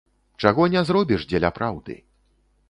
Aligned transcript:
Чаго 0.43 0.63
не 0.75 0.81
зробіш 0.89 1.27
дзеля 1.33 1.53
праўды. 1.61 1.99